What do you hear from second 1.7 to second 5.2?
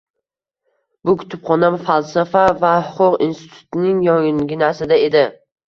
Falsafa va huquq institutining yonginasida